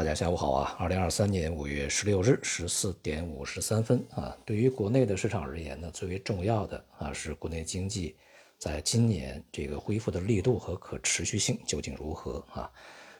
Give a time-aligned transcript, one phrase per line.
[0.00, 0.76] 大家下午好啊！
[0.78, 8.16] 二零二三年五月十六日十四点五十三分啊，对于国内的市场而言呢，最为重要的啊是国内经济
[8.56, 12.72] 在今年这个恢复的力度和可持续性究竟如何啊？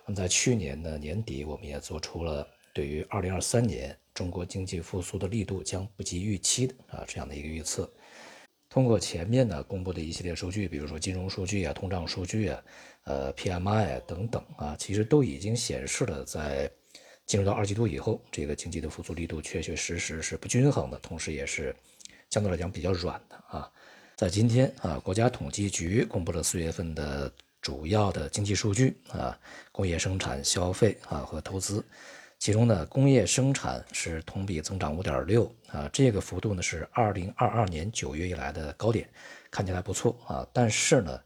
[0.06, 7.92] 那么在去年的年底，我们也做出了对于二零二三年中国经济复苏的力度将不及预期的啊这样的一个预测。
[8.70, 12.62] 通过前面呢公布的一系列数据，比如说金融数据啊、通胀数据啊、
[13.02, 16.70] 呃 PMI 啊等等啊，其实都已经显示了，在
[17.26, 21.74] 进入到二季度以后，这个经济的复苏力度确确实实是不均衡的，同时也是
[22.30, 23.68] 相对来讲比较软的啊。
[24.16, 29.36] 在今天啊，国家统计局公布了四月份的主要的经济数据啊，
[29.72, 31.84] 工业生产、消费啊和投资。
[32.40, 39.06] 其中呢，工业生产是同比增长五点六啊，这个幅度呢是二零二二年九月以来的高点，
[39.50, 40.48] 看起来不错啊。
[40.50, 41.20] 但是呢，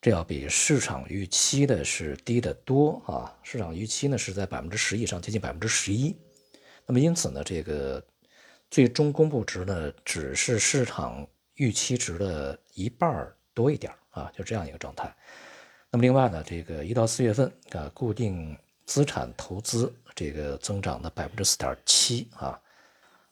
[0.00, 3.36] 这要比市场预期的是低得多啊。
[3.42, 6.16] 市场预期呢是在百分之十以上，接近百分之十一。
[6.86, 8.02] 那么因此呢，这个
[8.70, 15.14] 最终公布值呢只是市场预期值的一半多一点啊，就这样一个状态。
[15.90, 18.56] 那么另外呢，这个一到四月份啊，固定
[18.86, 19.92] 资产投资。
[20.18, 22.58] 这个增长的百分之四点七啊，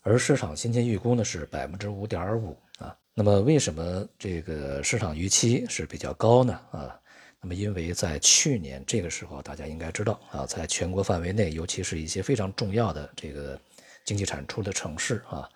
[0.02, 2.94] 而市场先前预估呢是百分之五点五啊。
[3.14, 6.52] 那么为什么这个市场预期是比较高呢？
[6.72, 7.00] 啊，
[7.40, 13.58] 那么因为在去年这个时候，大家应该知道啊，在全国范围内，尤其是一些非常重要的这个
[14.04, 15.48] 经济产出的城市啊，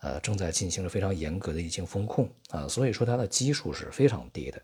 [0.00, 4.60] 呃，正在进行着非常严格的疫情风控啊，所以说它的基数是非常低的。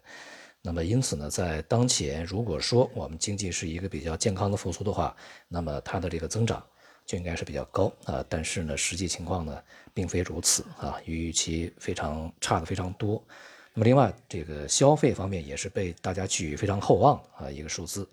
[0.62, 5.16] 那么因此呢，在当前，如果说我们经济是一个比较健康的复苏的话，
[5.48, 6.62] 那么它的这个增长
[7.06, 8.22] 就应该是比较高啊。
[8.28, 9.62] 但是呢，实际情况呢，
[9.94, 13.24] 并非如此啊，与预期非常差的非常多。
[13.72, 18.06] 那么另外，这个消费方面也是被大家寄予非常厚望啊一个数字。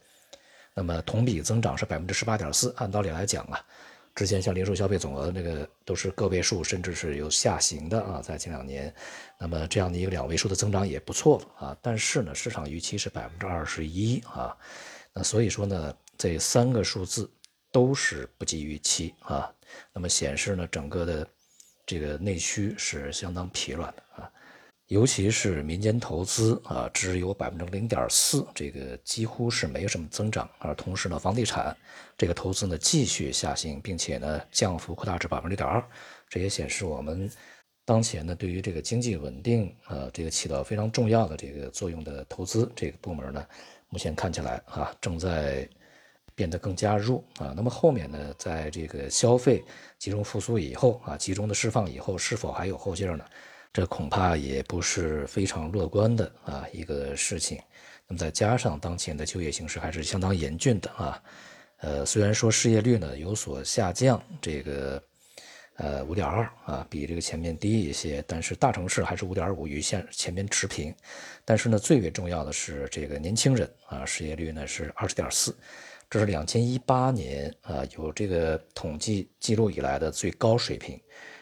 [0.73, 3.59] 那么同比增长是百分之十八点四，按道理来讲啊。
[4.17, 8.91] 之前像零售消费总额那个都是个位数，甚至是有下行的啊，在近两年，
[9.39, 11.77] 那么这样的一个两位数的增长也不错啊。
[11.83, 14.57] 但是呢，市场预期是百分之二十一啊，
[15.13, 17.29] 那所以说呢，这三个数字
[17.71, 19.53] 都是不及预期啊。
[19.93, 21.27] 那么显示呢，整个的
[21.85, 24.31] 这个内需是相当疲软的啊。
[24.87, 30.49] 尤其是民间投资啊，只有百分之零点四，这个几乎是没有什么增长。
[30.59, 31.75] 而同时呢，房地产
[32.17, 35.83] 这个投资呢继续下行，并且呢降幅扩大至百分之六点二，
[36.29, 37.29] 这也显示我们
[37.83, 43.45] 当前呢对于这个经济稳定啊这个起到非常重要的这个作用的投资这个部门呢，
[43.89, 45.67] 目前看起来啊正在
[46.33, 47.53] 变得更加弱啊。
[47.53, 49.61] 那么后面呢，在这个消费
[49.99, 53.25] 集中复苏以后啊，集中的释放以后，是否还有后劲呢？
[53.77, 57.61] 这恐怕也不是非常乐观的啊一个事情。
[58.07, 61.23] 那么再加上当前的就业形势还是相当严峻的啊，
[61.81, 65.03] 呃，虽然说失业率呢有所下降，这个
[65.75, 70.91] 呃五点二啊，比这个前面低一些，但是大城市还是五点五，与现前面持平。
[71.45, 75.55] 但是呢，最为重要的是这个年轻人啊，失业率呢是二十点四，
[76.09, 80.99] 这是两千一八年啊有这个统计记录以来的最高水平。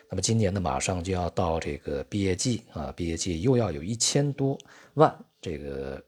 [0.10, 4.58] 那么今年呢，马上就要到这个毕业季啊，毕业季又要有一千多
[4.94, 6.02] 万这个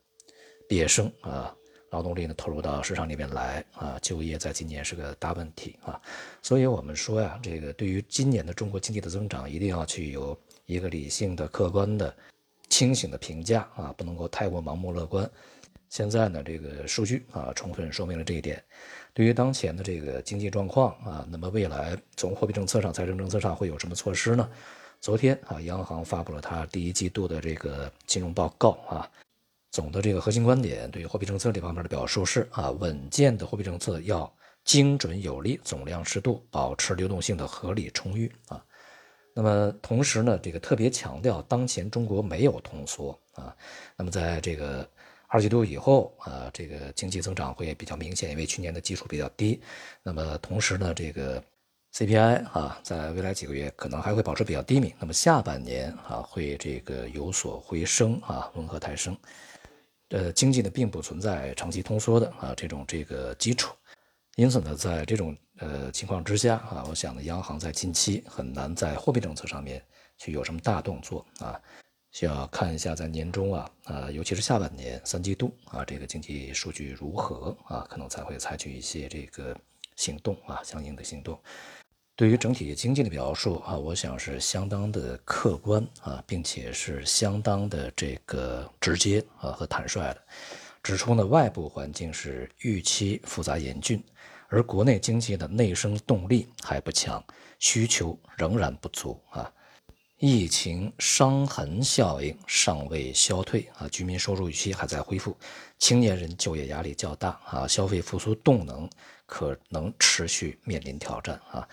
[0.70, 1.54] 毕业生啊，
[1.90, 6.00] 劳动力呢投入到市场里面来啊，就业在今年是个大问题啊，
[6.42, 12.16] 所以我们说呀，这个对于今年的中国经济的增长，一定要去有一个理性的、客观的、
[12.70, 15.30] 清醒的评价啊，不能够太过盲目乐观。
[15.90, 18.64] 现在呢，这个数据啊，充分说明了这一点。
[19.14, 24.50] 对于当前的这个经济状况啊，那么未来从货币政策上、财政政策上会有什么措施呢？
[25.00, 29.10] 昨天啊，央行发布了它第一季度的这个金融报告啊，
[29.72, 34.32] 总的这个核心观点对于货币政策这方面的表述是啊，稳健的货币政策要
[34.64, 38.64] 精准有力、总量适度，保持流动性的合理充裕啊。
[39.34, 43.56] 那么同时呢，这个特别强调当前中国没有通缩啊。
[43.96, 44.88] 那么在这个
[45.28, 49.62] 二季度以后啊，这个经济增长会比较明显，因为去年的基础比较低。
[50.02, 51.44] 那么同时呢，这个
[51.94, 54.94] CPI 啊，在未来几个月可能还会保持比较低迷。
[55.00, 59.18] 那么下半年啊，会这个有所回升啊，温和抬升。
[60.10, 63.76] 呃，经济呢并不存在长期通缩的啊这种这个基础。
[64.38, 69.84] 因此呢，在这种呃情况之下啊，我想呢，央行在近期很难在货币政策上面
[70.18, 71.60] 去有什么大动作啊。
[72.12, 79.56] 需要看一下在年中啊，啊，尤其是下半年三季度啊，这个经济数据如何啊，可能才会采取一些这个
[79.96, 81.40] 行动啊，相应的行动。
[82.16, 90.22] 对于整体经济的表述啊，我想是相当的客观啊，并且是相当的这个直接啊和坦率的，
[90.82, 94.04] 指出呢外部环境是预期复杂严峻，
[94.48, 97.24] 而国内经济的内生动力还不强，
[97.60, 99.54] 需求仍然不足啊。
[100.20, 105.38] 疫情伤痕效应尚未消退啊，居民收入预期还在恢复，
[105.78, 108.90] 青年人就业压力较大啊，消费复苏动能
[109.28, 111.68] 可能持续面临挑战啊。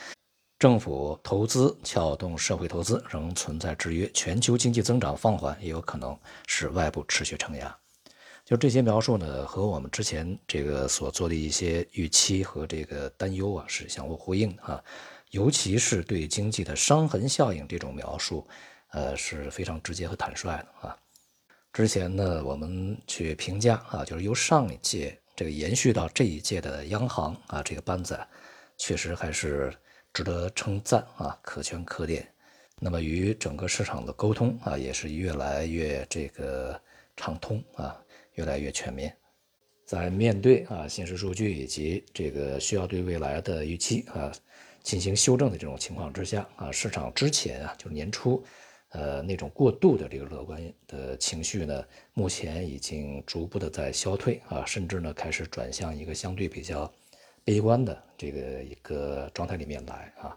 [0.59, 6.15] 政府投资撬动社会投资仍存在制约，全球经济增长放缓也有可能
[6.47, 7.75] 使外部持续承压。
[8.45, 14.85] 就这些描述呢，和我们之前这个所做的一些预期和这个担忧啊是相互呼应啊。
[15.35, 18.47] 尤其是对经济的伤痕效应这种描述，
[18.93, 20.97] 呃是非常直接和坦率的啊。
[21.73, 28.17] 之前呢，我们去评价啊，就是由上一届这个延续到这一届的央行啊这个班子，
[28.79, 29.75] 确实还是
[30.13, 32.33] 值得称赞啊，可圈可点。
[32.79, 36.81] 那么与整个市场的沟通啊，也是越来越这个
[37.17, 38.01] 畅通啊，
[38.35, 39.17] 越来越全面。
[39.85, 44.33] 在面对啊现实数据以及这个需要对未来的预期啊。
[44.83, 48.45] 进行修正的这种情况之下啊，市场之前啊，就是年初，
[48.91, 51.83] 呃，那种过度的这个乐观的情绪呢，
[52.13, 56.93] 目前已经逐步的在消退啊，甚至呢开始转向一个相对比较
[57.45, 60.37] 悲观的这个一个状态里面来啊。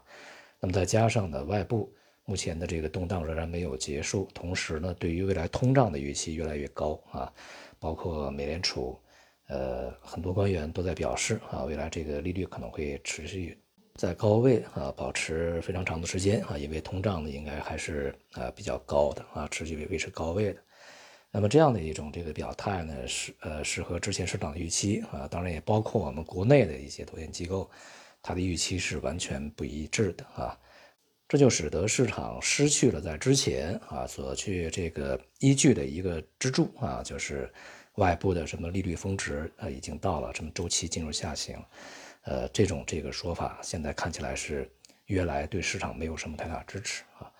[0.60, 1.92] 那么再加上呢，外部
[2.24, 7.30] 目前的这个动荡仍然没有结束，同时呢，对于未来通胀的预期越来越高啊，
[7.78, 8.98] 包括美联储，
[9.48, 13.58] 呃，很多官员都在表示啊，未来这个利率可能会持续。
[13.96, 20.60] 在高位啊，保持非常长的时间啊，因为通胀呢应该还是啊比较高的啊，持续维持高位的。
[21.32, 27.68] 那么这样的一种这个表态呢，是呃是和之前市场的预期啊，当然也包括我们国内的一些投研机构，
[28.22, 30.56] 它的预期是完全不一致的啊。
[31.26, 37.52] 这就使得市场失去了在之前啊所去这个依据的一个支柱啊，就是
[37.98, 41.60] 外部的什么利率峰值啊已经到了，什么周期进入下行。
[42.22, 44.70] 呃，这种这个说法现在看起来是
[45.06, 47.30] 越来对市场没有什么太大支持啊。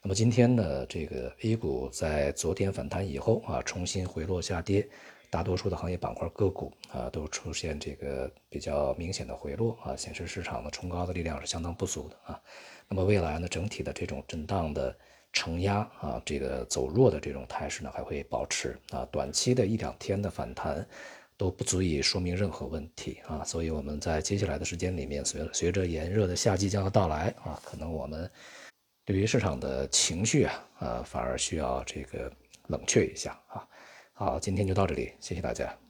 [0.00, 4.88] 那么今天呢，这个 A 股在昨天反弹以后啊，重新回落下跌，
[5.28, 12.40] 大多数的行业板块个股啊都出现这个比较明显的回落啊，显示市场的冲高的力量是相当不足的啊。
[12.88, 14.96] 那么未来呢，整体的这种震荡的
[15.32, 20.86] 承压啊，这个走弱的这种态势呢还会保持啊，短期的一两天的反弹。
[21.38, 28.30] 都不足以说明任何问题啊，所以我们在接下来的时间里面，随随着炎热的夏季将要到来啊，可能我们
[29.04, 32.32] 对于市场的情绪啊，呃，反而需要这个
[32.68, 33.68] 冷却一下啊。
[34.14, 35.85] 好，今天就到这里，谢谢大家。